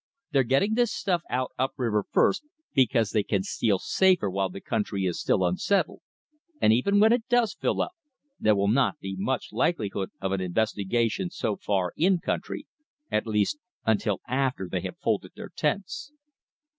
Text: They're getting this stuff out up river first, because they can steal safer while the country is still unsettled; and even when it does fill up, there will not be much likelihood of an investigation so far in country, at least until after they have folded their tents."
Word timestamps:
They're 0.31 0.41
getting 0.43 0.73
this 0.73 0.91
stuff 0.91 1.21
out 1.29 1.51
up 1.59 1.73
river 1.77 2.03
first, 2.11 2.41
because 2.73 3.11
they 3.11 3.21
can 3.21 3.43
steal 3.43 3.77
safer 3.77 4.31
while 4.31 4.49
the 4.49 4.59
country 4.59 5.03
is 5.05 5.19
still 5.21 5.45
unsettled; 5.45 6.01
and 6.59 6.73
even 6.73 6.99
when 6.99 7.13
it 7.13 7.29
does 7.29 7.53
fill 7.53 7.83
up, 7.83 7.91
there 8.39 8.55
will 8.55 8.67
not 8.67 8.97
be 8.97 9.13
much 9.15 9.53
likelihood 9.53 10.09
of 10.19 10.31
an 10.31 10.41
investigation 10.41 11.29
so 11.29 11.55
far 11.55 11.93
in 11.95 12.17
country, 12.17 12.65
at 13.11 13.27
least 13.27 13.59
until 13.85 14.21
after 14.27 14.67
they 14.67 14.81
have 14.81 14.97
folded 14.97 15.33
their 15.35 15.49
tents." 15.49 16.11